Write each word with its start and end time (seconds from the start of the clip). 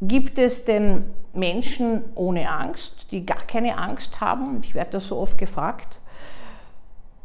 gibt 0.00 0.38
es 0.38 0.64
denn 0.64 1.04
Menschen 1.32 2.04
ohne 2.14 2.50
Angst, 2.50 3.06
die 3.10 3.24
gar 3.24 3.44
keine 3.46 3.78
Angst 3.78 4.20
haben? 4.20 4.60
Ich 4.62 4.74
werde 4.74 4.92
das 4.92 5.08
so 5.08 5.18
oft 5.18 5.38
gefragt. 5.38 5.98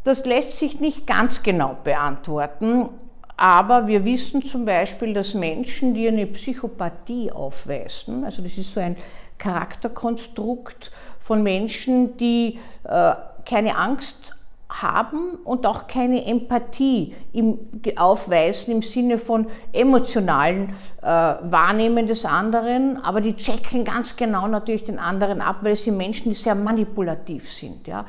Das 0.03 0.25
lässt 0.25 0.59
sich 0.59 0.79
nicht 0.79 1.07
ganz 1.07 1.43
genau 1.43 1.77
beantworten, 1.83 2.89
aber 3.37 3.87
wir 3.87 4.05
wissen 4.05 4.41
zum 4.41 4.65
Beispiel, 4.65 5.13
dass 5.13 5.33
Menschen, 5.33 5.93
die 5.93 6.07
eine 6.07 6.27
Psychopathie 6.27 7.31
aufweisen, 7.31 8.23
also 8.23 8.41
das 8.41 8.57
ist 8.57 8.73
so 8.73 8.79
ein 8.79 8.97
Charakterkonstrukt 9.37 10.91
von 11.19 11.41
Menschen, 11.41 12.17
die 12.17 12.59
äh, 12.83 13.13
keine 13.45 13.77
Angst 13.77 14.35
haben 14.81 15.35
und 15.43 15.65
auch 15.67 15.87
keine 15.87 16.25
Empathie 16.25 17.13
im, 17.31 17.59
aufweisen 17.95 18.73
im 18.73 18.81
Sinne 18.81 19.17
von 19.17 19.47
emotionalen 19.71 20.69
äh, 21.01 21.05
Wahrnehmen 21.05 22.07
des 22.07 22.25
anderen, 22.25 22.97
aber 23.03 23.21
die 23.21 23.35
checken 23.35 23.85
ganz 23.85 24.15
genau 24.15 24.47
natürlich 24.47 24.83
den 24.83 24.99
anderen 24.99 25.41
ab, 25.41 25.57
weil 25.61 25.73
es 25.73 25.83
sind 25.83 25.97
Menschen, 25.97 26.29
die 26.29 26.35
sehr 26.35 26.55
manipulativ 26.55 27.51
sind. 27.51 27.87
Ja 27.87 28.05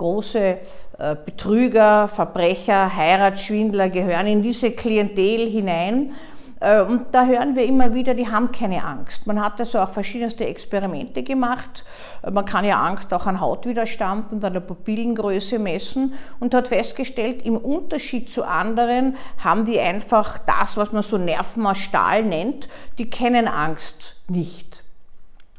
große 0.00 0.58
äh, 0.98 1.16
Betrüger, 1.26 2.08
Verbrecher, 2.08 2.96
Heiratsschwindler 2.96 3.90
gehören 3.90 4.26
in 4.26 4.42
diese 4.42 4.70
Klientel 4.70 5.46
hinein. 5.46 6.12
Äh, 6.60 6.82
und 6.82 7.06
da 7.12 7.24
hören 7.24 7.56
wir 7.56 7.64
immer 7.64 7.94
wieder, 7.94 8.14
die 8.14 8.28
haben 8.28 8.52
keine 8.52 8.84
Angst. 8.84 9.26
Man 9.26 9.42
hat 9.42 9.58
also 9.58 9.80
auch 9.80 9.88
verschiedenste 9.88 10.46
Experimente 10.46 11.22
gemacht. 11.22 11.84
Äh, 12.22 12.30
man 12.30 12.44
kann 12.44 12.64
ja 12.64 12.80
Angst 12.80 13.12
auch 13.12 13.26
an 13.26 13.40
Hautwiderstand 13.40 14.32
und 14.32 14.44
an 14.44 14.52
der 14.52 14.60
Pupillengröße 14.60 15.58
messen 15.58 16.14
und 16.38 16.54
hat 16.54 16.68
festgestellt, 16.68 17.42
im 17.44 17.56
Unterschied 17.56 18.30
zu 18.30 18.44
anderen 18.44 19.16
haben 19.38 19.64
die 19.64 19.80
einfach 19.80 20.38
das, 20.38 20.76
was 20.76 20.92
man 20.92 21.02
so 21.02 21.18
Nerven 21.18 21.66
aus 21.66 21.78
Stahl 21.78 22.24
nennt, 22.24 22.68
die 22.98 23.08
kennen 23.08 23.48
Angst 23.48 24.16
nicht. 24.28 24.84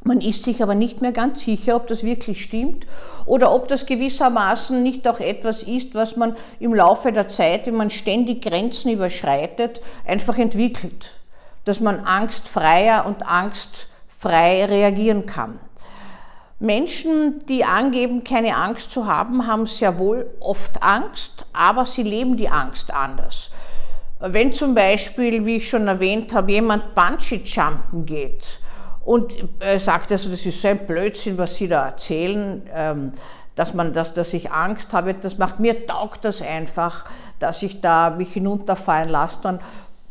Man 0.03 0.19
ist 0.19 0.43
sich 0.43 0.63
aber 0.63 0.73
nicht 0.73 1.01
mehr 1.01 1.11
ganz 1.11 1.41
sicher, 1.41 1.75
ob 1.75 1.85
das 1.85 2.03
wirklich 2.03 2.41
stimmt 2.41 2.87
oder 3.27 3.53
ob 3.53 3.67
das 3.67 3.85
gewissermaßen 3.85 4.81
nicht 4.81 5.07
auch 5.07 5.19
etwas 5.19 5.61
ist, 5.61 5.93
was 5.93 6.15
man 6.15 6.35
im 6.59 6.73
Laufe 6.73 7.11
der 7.11 7.27
Zeit, 7.27 7.67
wenn 7.67 7.75
man 7.75 7.91
ständig 7.91 8.41
Grenzen 8.41 8.91
überschreitet, 8.91 9.81
einfach 10.05 10.39
entwickelt. 10.39 11.11
Dass 11.65 11.79
man 11.79 11.99
angstfreier 11.99 13.05
und 13.05 13.21
angstfrei 13.27 14.65
reagieren 14.65 15.27
kann. 15.27 15.59
Menschen, 16.57 17.39
die 17.47 17.63
angeben, 17.63 18.23
keine 18.23 18.55
Angst 18.55 18.91
zu 18.91 19.05
haben, 19.05 19.45
haben 19.45 19.67
sehr 19.67 19.99
wohl 19.99 20.31
oft 20.39 20.81
Angst, 20.81 21.45
aber 21.53 21.85
sie 21.85 22.03
leben 22.03 22.37
die 22.37 22.49
Angst 22.49 22.91
anders. 22.91 23.51
Wenn 24.19 24.53
zum 24.53 24.73
Beispiel, 24.75 25.45
wie 25.45 25.55
ich 25.57 25.69
schon 25.69 25.87
erwähnt 25.87 26.33
habe, 26.33 26.51
jemand 26.51 26.93
Bungee-Jumpen 26.93 28.05
geht, 28.05 28.59
und 29.03 29.35
er 29.59 29.79
sagt 29.79 30.11
also, 30.11 30.29
das 30.29 30.45
ist 30.45 30.61
so 30.61 30.67
ein 30.67 30.85
Blödsinn, 30.85 31.37
was 31.37 31.55
Sie 31.55 31.67
da 31.67 31.85
erzählen, 31.85 32.61
ähm, 32.73 33.11
dass, 33.55 33.73
man, 33.73 33.93
dass, 33.93 34.13
dass 34.13 34.33
ich 34.33 34.51
Angst 34.51 34.93
habe, 34.93 35.13
das 35.13 35.37
macht 35.37 35.59
mir 35.59 35.85
taugt 35.85 36.23
das 36.23 36.41
einfach, 36.41 37.05
dass 37.39 37.63
ich 37.63 37.81
da 37.81 38.11
mich 38.11 38.33
hinunterfallen 38.33 39.09
lasse. 39.09 39.39
Dann 39.41 39.59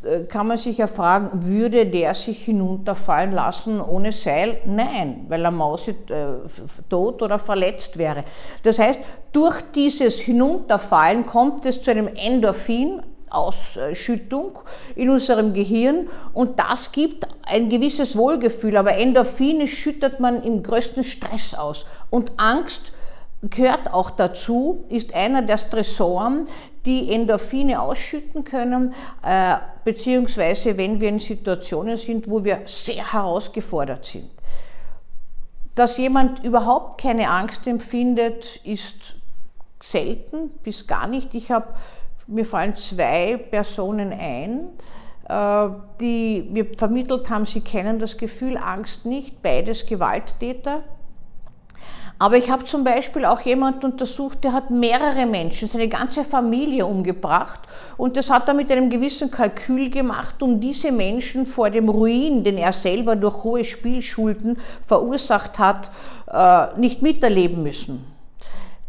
äh, 0.02 0.24
kann 0.24 0.46
man 0.46 0.58
sich 0.58 0.78
ja 0.78 0.86
fragen, 0.86 1.30
würde 1.32 1.86
der 1.86 2.14
sich 2.14 2.44
hinunterfallen 2.44 3.32
lassen 3.32 3.80
ohne 3.80 4.12
Seil? 4.12 4.58
Nein, 4.64 5.26
weil 5.28 5.44
er 5.44 5.50
Mausi 5.50 5.90
äh, 5.90 6.48
tot 6.88 7.22
oder 7.22 7.38
verletzt 7.38 7.98
wäre. 7.98 8.24
Das 8.62 8.78
heißt, 8.78 9.00
durch 9.32 9.60
dieses 9.74 10.20
Hinunterfallen 10.20 11.26
kommt 11.26 11.64
es 11.64 11.80
zu 11.82 11.90
einem 11.90 12.08
Endorphin, 12.08 13.02
Ausschüttung 13.30 14.58
in 14.94 15.10
unserem 15.10 15.52
Gehirn 15.52 16.08
und 16.32 16.58
das 16.58 16.92
gibt 16.92 17.26
ein 17.42 17.68
gewisses 17.68 18.16
Wohlgefühl, 18.16 18.76
aber 18.76 18.96
Endorphine 18.96 19.66
schüttet 19.66 20.20
man 20.20 20.42
im 20.42 20.62
größten 20.62 21.04
Stress 21.04 21.54
aus 21.54 21.86
und 22.10 22.32
Angst 22.36 22.92
gehört 23.42 23.92
auch 23.92 24.10
dazu, 24.10 24.84
ist 24.88 25.14
einer 25.14 25.42
der 25.42 25.56
Stressoren, 25.56 26.46
die 26.84 27.12
Endorphine 27.12 27.80
ausschütten 27.80 28.44
können, 28.44 28.94
äh, 29.22 29.56
beziehungsweise 29.84 30.76
wenn 30.76 31.00
wir 31.00 31.08
in 31.08 31.18
Situationen 31.18 31.96
sind, 31.96 32.28
wo 32.28 32.44
wir 32.44 32.62
sehr 32.66 33.12
herausgefordert 33.12 34.04
sind. 34.04 34.30
Dass 35.74 35.98
jemand 35.98 36.44
überhaupt 36.44 37.00
keine 37.00 37.30
Angst 37.30 37.66
empfindet, 37.66 38.60
ist 38.64 39.16
selten 39.82 40.50
bis 40.62 40.86
gar 40.86 41.06
nicht. 41.06 41.34
Ich 41.34 41.50
habe 41.50 41.68
mir 42.30 42.44
fallen 42.44 42.76
zwei 42.76 43.36
Personen 43.36 44.12
ein, 44.12 44.68
äh, 45.28 45.68
die 46.00 46.48
mir 46.50 46.66
vermittelt 46.76 47.28
haben, 47.28 47.44
sie 47.44 47.60
kennen 47.60 47.98
das 47.98 48.16
Gefühl 48.16 48.56
Angst 48.56 49.04
nicht, 49.04 49.42
beides 49.42 49.86
Gewalttäter. 49.86 50.82
Aber 52.18 52.36
ich 52.36 52.50
habe 52.50 52.64
zum 52.64 52.84
Beispiel 52.84 53.24
auch 53.24 53.40
jemanden 53.40 53.86
untersucht, 53.86 54.44
der 54.44 54.52
hat 54.52 54.68
mehrere 54.68 55.24
Menschen, 55.24 55.66
seine 55.66 55.88
ganze 55.88 56.22
Familie 56.22 56.84
umgebracht 56.84 57.60
und 57.96 58.18
das 58.18 58.28
hat 58.28 58.46
er 58.46 58.52
mit 58.52 58.70
einem 58.70 58.90
gewissen 58.90 59.30
Kalkül 59.30 59.88
gemacht, 59.88 60.42
um 60.42 60.60
diese 60.60 60.92
Menschen 60.92 61.46
vor 61.46 61.70
dem 61.70 61.88
Ruin, 61.88 62.44
den 62.44 62.58
er 62.58 62.74
selber 62.74 63.16
durch 63.16 63.42
hohe 63.42 63.64
Spielschulden 63.64 64.58
verursacht 64.86 65.58
hat, 65.58 65.90
äh, 66.30 66.78
nicht 66.78 67.00
miterleben 67.00 67.62
müssen. 67.62 68.04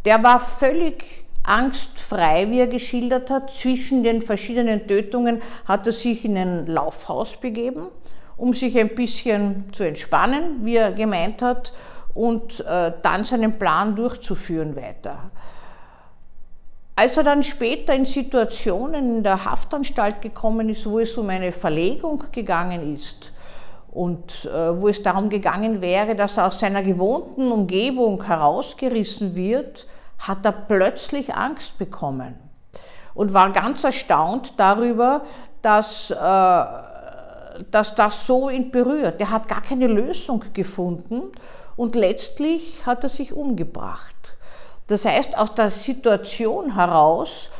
Der 0.03 0.21
war 0.21 0.37
völlig 0.37 1.23
angstfrei, 1.43 2.49
wie 2.49 2.59
er 2.59 2.67
geschildert 2.67 3.29
hat. 3.29 3.49
Zwischen 3.49 4.03
den 4.03 4.21
verschiedenen 4.21 4.87
Tötungen 4.87 5.41
hat 5.65 5.87
er 5.87 5.93
sich 5.93 6.25
in 6.25 6.37
ein 6.37 6.65
Laufhaus 6.65 7.37
begeben, 7.37 7.87
um 8.37 8.53
sich 8.53 8.77
ein 8.77 8.95
bisschen 8.95 9.65
zu 9.71 9.83
entspannen, 9.87 10.63
wie 10.63 10.75
er 10.75 10.91
gemeint 10.91 11.41
hat, 11.41 11.73
und 12.13 12.59
äh, 12.65 12.91
dann 13.01 13.23
seinen 13.23 13.57
Plan 13.57 13.95
durchzuführen 13.95 14.75
weiter. 14.75 15.31
Als 16.95 17.15
er 17.15 17.23
dann 17.23 17.41
später 17.41 17.95
in 17.95 18.05
Situationen 18.05 19.17
in 19.17 19.23
der 19.23 19.45
Haftanstalt 19.45 20.21
gekommen 20.21 20.69
ist, 20.69 20.85
wo 20.85 20.99
es 20.99 21.17
um 21.17 21.29
eine 21.29 21.53
Verlegung 21.53 22.21
gegangen 22.31 22.93
ist, 22.95 23.31
und 23.91 24.45
äh, 24.45 24.81
wo 24.81 24.87
es 24.87 25.03
darum 25.03 25.29
gegangen 25.29 25.81
wäre, 25.81 26.15
dass 26.15 26.37
er 26.37 26.47
aus 26.47 26.59
seiner 26.59 26.81
gewohnten 26.81 27.51
Umgebung 27.51 28.23
herausgerissen 28.23 29.35
wird, 29.35 29.85
hat 30.21 30.45
er 30.45 30.51
plötzlich 30.51 31.35
Angst 31.35 31.77
bekommen 31.77 32.39
und 33.13 33.33
war 33.33 33.51
ganz 33.51 33.83
erstaunt 33.83 34.53
darüber, 34.57 35.23
dass, 35.61 36.11
äh, 36.11 36.65
dass 37.71 37.95
das 37.95 38.25
so 38.25 38.49
ihn 38.49 38.71
berührt. 38.71 39.19
Er 39.19 39.31
hat 39.31 39.47
gar 39.47 39.61
keine 39.61 39.87
Lösung 39.87 40.43
gefunden 40.53 41.23
und 41.75 41.95
letztlich 41.95 42.85
hat 42.85 43.03
er 43.03 43.09
sich 43.09 43.33
umgebracht. 43.33 44.37
Das 44.87 45.05
heißt, 45.05 45.37
aus 45.37 45.55
der 45.55 45.71
Situation 45.71 46.75
heraus, 46.75 47.51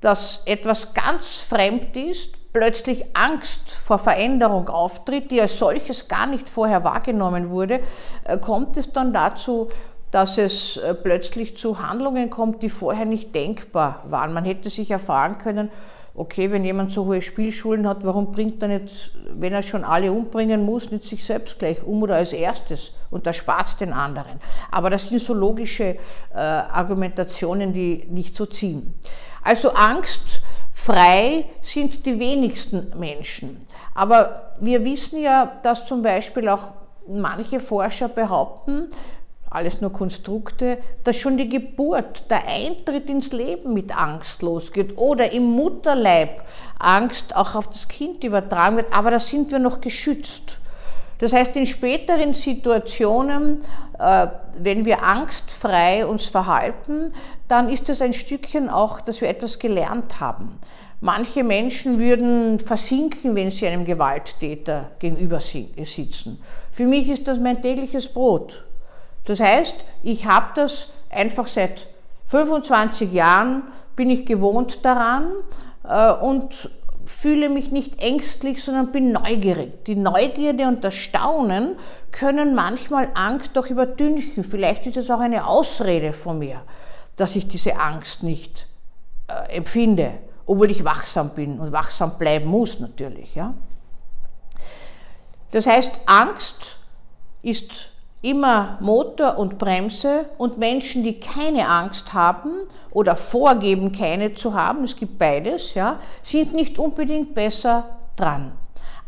dass 0.00 0.42
etwas 0.46 0.94
ganz 0.94 1.40
fremd 1.40 1.96
ist, 1.96 2.52
plötzlich 2.52 3.04
Angst 3.14 3.72
vor 3.72 3.98
Veränderung 3.98 4.68
auftritt, 4.68 5.30
die 5.30 5.40
als 5.40 5.58
solches 5.58 6.08
gar 6.08 6.26
nicht 6.26 6.48
vorher 6.48 6.84
wahrgenommen 6.84 7.50
wurde, 7.50 7.80
äh, 8.24 8.36
kommt 8.36 8.76
es 8.76 8.92
dann 8.92 9.12
dazu, 9.12 9.70
dass 10.12 10.38
es 10.38 10.76
äh, 10.76 10.94
plötzlich 10.94 11.56
zu 11.56 11.80
Handlungen 11.80 12.30
kommt, 12.30 12.62
die 12.62 12.68
vorher 12.68 13.06
nicht 13.06 13.34
denkbar 13.34 14.02
waren. 14.04 14.32
Man 14.32 14.44
hätte 14.44 14.70
sich 14.70 14.94
fragen 14.94 15.38
können, 15.38 15.70
okay, 16.14 16.50
wenn 16.50 16.64
jemand 16.64 16.90
so 16.90 17.06
hohe 17.06 17.22
Spielschulen 17.22 17.88
hat, 17.88 18.04
warum 18.04 18.30
bringt 18.30 18.62
er 18.62 18.68
nicht, 18.68 19.12
wenn 19.34 19.54
er 19.54 19.62
schon 19.62 19.84
alle 19.84 20.12
umbringen 20.12 20.64
muss, 20.64 20.90
nicht 20.90 21.04
sich 21.04 21.24
selbst 21.24 21.58
gleich 21.58 21.82
um 21.82 22.02
oder 22.02 22.16
als 22.16 22.34
erstes 22.34 22.92
und 23.10 23.26
erspart 23.26 23.80
den 23.80 23.94
anderen. 23.94 24.38
Aber 24.70 24.90
das 24.90 25.08
sind 25.08 25.20
so 25.20 25.32
logische 25.32 25.96
äh, 26.34 26.36
Argumentationen, 26.36 27.72
die 27.72 28.06
nicht 28.10 28.36
so 28.36 28.44
ziehen. 28.44 28.92
Also 29.42 29.72
angstfrei 29.72 31.46
sind 31.62 32.04
die 32.04 32.18
wenigsten 32.18 32.92
Menschen. 32.98 33.66
Aber 33.94 34.52
wir 34.60 34.84
wissen 34.84 35.22
ja, 35.22 35.52
dass 35.62 35.86
zum 35.86 36.02
Beispiel 36.02 36.48
auch 36.50 36.68
manche 37.08 37.58
Forscher 37.58 38.08
behaupten, 38.08 38.88
alles 39.54 39.80
nur 39.80 39.92
Konstrukte, 39.92 40.78
dass 41.04 41.16
schon 41.16 41.36
die 41.36 41.48
Geburt, 41.48 42.30
der 42.30 42.46
Eintritt 42.48 43.08
ins 43.08 43.32
Leben 43.32 43.74
mit 43.74 43.96
Angst 43.96 44.42
losgeht 44.42 44.96
oder 44.98 45.32
im 45.32 45.44
Mutterleib 45.44 46.42
Angst 46.78 47.36
auch 47.36 47.54
auf 47.54 47.68
das 47.68 47.88
Kind 47.88 48.24
übertragen 48.24 48.76
wird, 48.76 48.92
aber 48.92 49.10
da 49.10 49.20
sind 49.20 49.52
wir 49.52 49.58
noch 49.58 49.80
geschützt. 49.80 50.58
Das 51.18 51.32
heißt, 51.32 51.54
in 51.56 51.66
späteren 51.66 52.34
Situationen, 52.34 53.62
äh, 53.98 54.26
wenn 54.58 54.84
wir 54.84 55.04
angstfrei 55.04 56.04
uns 56.04 56.26
verhalten, 56.26 57.12
dann 57.46 57.68
ist 57.68 57.88
es 57.88 58.02
ein 58.02 58.12
Stückchen 58.12 58.68
auch, 58.68 59.00
dass 59.00 59.20
wir 59.20 59.28
etwas 59.28 59.60
gelernt 59.60 60.18
haben. 60.18 60.58
Manche 61.00 61.44
Menschen 61.44 61.98
würden 61.98 62.58
versinken, 62.58 63.34
wenn 63.36 63.50
sie 63.50 63.66
einem 63.66 63.84
Gewalttäter 63.84 64.92
gegenüber 64.98 65.40
sitzen. 65.40 66.40
Für 66.70 66.86
mich 66.86 67.08
ist 67.08 67.28
das 67.28 67.38
mein 67.40 67.60
tägliches 67.60 68.08
Brot. 68.08 68.64
Das 69.24 69.40
heißt, 69.40 69.76
ich 70.02 70.26
habe 70.26 70.48
das 70.54 70.88
einfach 71.10 71.46
seit 71.46 71.86
25 72.26 73.12
Jahren, 73.12 73.64
bin 73.94 74.10
ich 74.10 74.24
gewohnt 74.24 74.84
daran 74.84 75.30
äh, 75.84 76.12
und 76.12 76.70
fühle 77.04 77.48
mich 77.48 77.70
nicht 77.70 78.00
ängstlich, 78.00 78.62
sondern 78.62 78.92
bin 78.92 79.12
neugierig. 79.12 79.84
Die 79.84 79.96
Neugierde 79.96 80.66
und 80.68 80.84
das 80.84 80.94
Staunen 80.94 81.76
können 82.10 82.54
manchmal 82.54 83.10
Angst 83.14 83.56
doch 83.56 83.68
übertünchen. 83.68 84.42
Vielleicht 84.42 84.86
ist 84.86 84.96
es 84.96 85.10
auch 85.10 85.20
eine 85.20 85.46
Ausrede 85.46 86.12
von 86.12 86.38
mir, 86.38 86.62
dass 87.16 87.36
ich 87.36 87.48
diese 87.48 87.76
Angst 87.78 88.22
nicht 88.22 88.66
äh, 89.28 89.56
empfinde, 89.56 90.12
obwohl 90.46 90.70
ich 90.70 90.84
wachsam 90.84 91.30
bin 91.30 91.58
und 91.58 91.72
wachsam 91.72 92.18
bleiben 92.18 92.48
muss 92.48 92.80
natürlich. 92.80 93.34
Ja? 93.34 93.54
Das 95.50 95.66
heißt, 95.66 95.92
Angst 96.06 96.78
ist 97.42 97.91
immer 98.22 98.78
Motor 98.80 99.36
und 99.36 99.58
Bremse 99.58 100.26
und 100.38 100.56
Menschen, 100.56 101.02
die 101.02 101.18
keine 101.18 101.68
Angst 101.68 102.14
haben 102.14 102.52
oder 102.92 103.16
vorgeben, 103.16 103.92
keine 103.92 104.32
zu 104.34 104.54
haben, 104.54 104.84
es 104.84 104.96
gibt 104.96 105.18
beides, 105.18 105.74
ja, 105.74 105.98
sind 106.22 106.54
nicht 106.54 106.78
unbedingt 106.78 107.34
besser 107.34 107.84
dran. 108.16 108.52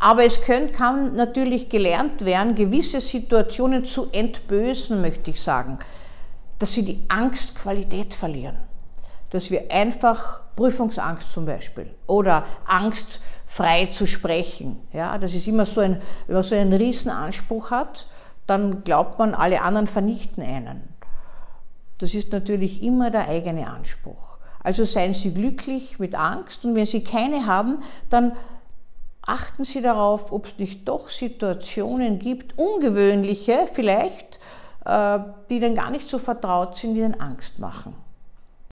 Aber 0.01 0.25
es 0.25 0.41
können, 0.41 0.73
kann 0.73 1.15
natürlich 1.15 1.69
gelernt 1.69 2.25
werden, 2.25 2.57
gewisse 2.57 3.01
Situationen 3.01 3.85
zu 3.85 4.09
entbösen, 4.11 5.01
möchte 5.01 5.31
ich 5.31 5.41
sagen, 5.41 5.79
dass 6.59 6.73
sie 6.73 6.85
die 6.85 7.05
Angstqualität 7.09 8.13
verlieren. 8.13 8.57
Dass 9.31 9.51
wir 9.51 9.71
einfach 9.71 10.43
Prüfungsangst 10.57 11.31
zum 11.31 11.47
Beispiel 11.47 11.95
oder 12.07 12.45
Angst 12.67 13.21
frei 13.47 13.87
zu 13.87 14.07
sprechen. 14.07 14.81
Ja, 14.93 15.19
das 15.19 15.35
ist 15.35 15.47
immer 15.47 15.67
so 15.67 15.81
ein, 15.81 16.01
wenn 16.27 16.35
man 16.35 16.45
so 16.45 16.55
einen 16.55 16.73
Riesenanspruch 16.73 17.71
hat, 17.71 18.07
dann 18.47 18.85
glaubt 18.85 19.19
man, 19.19 19.35
alle 19.35 19.63
anderen 19.63 19.87
vernichten 19.87 20.43
einen. 20.43 20.89
Das 21.99 22.15
ist 22.15 22.33
natürlich 22.33 22.83
immer 22.83 23.11
der 23.11 23.29
eigene 23.29 23.67
Anspruch. 23.67 24.39
Also 24.63 24.85
seien 24.85 25.15
Sie 25.15 25.33
glücklich 25.33 25.99
mit 25.99 26.15
Angst 26.15 26.65
und 26.65 26.75
wenn 26.75 26.87
Sie 26.87 27.05
keine 27.05 27.47
haben, 27.47 27.79
dann 28.11 28.33
achten 29.23 29.65
Sie 29.65 29.83
darauf, 29.83 30.33
ob 30.33 30.47
es 30.47 30.59
nicht 30.59 30.89
doch 30.89 31.09
Situationen 31.09 32.19
gibt, 32.19 32.59
ungewöhnliche 32.59 33.67
vielleicht, 33.73 34.39
äh, 34.85 35.19
die 35.49 35.57
Ihnen 35.57 35.75
gar 35.75 35.91
nicht 35.91 36.09
so 36.09 36.19
vertraut 36.19 36.77
sind, 36.77 36.95
die 36.95 37.01
Ihnen 37.01 37.21
Angst 37.21 37.59
machen. 37.59 37.95